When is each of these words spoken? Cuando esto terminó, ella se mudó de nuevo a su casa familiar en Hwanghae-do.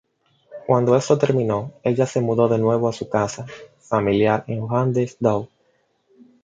Cuando 0.65 0.95
esto 0.95 1.19
terminó, 1.19 1.73
ella 1.83 2.07
se 2.07 2.21
mudó 2.21 2.47
de 2.47 2.57
nuevo 2.57 2.89
a 2.89 2.91
su 2.91 3.07
casa 3.07 3.45
familiar 3.87 4.43
en 4.47 4.61
Hwanghae-do. 4.63 5.47